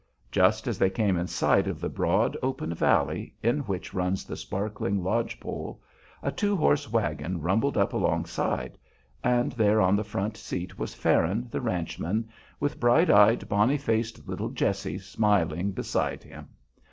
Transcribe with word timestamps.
Just 0.31 0.65
as 0.67 0.79
they 0.79 0.89
came 0.89 1.15
in 1.15 1.27
sight 1.27 1.67
of 1.67 1.79
the 1.79 1.87
broad, 1.87 2.35
open 2.41 2.73
valley 2.73 3.35
in 3.43 3.59
which 3.59 3.93
runs 3.93 4.25
the 4.25 4.35
sparkling 4.35 5.03
Lodge 5.03 5.39
Pole, 5.39 5.79
a 6.23 6.31
two 6.31 6.55
horse 6.55 6.91
wagon 6.91 7.39
rumbled 7.39 7.77
up 7.77 7.93
alongside, 7.93 8.79
and 9.23 9.51
there 9.51 9.79
on 9.79 9.95
the 9.95 10.03
front 10.03 10.37
seat 10.37 10.79
was 10.79 10.95
Farron, 10.95 11.49
the 11.51 11.61
ranchman, 11.61 12.27
with 12.59 12.79
bright 12.79 13.11
eyed, 13.11 13.47
bonny 13.47 13.77
faced 13.77 14.27
little 14.27 14.49
Jessie 14.49 14.97
smiling 14.97 15.69
beside 15.71 16.23
him. 16.23 16.49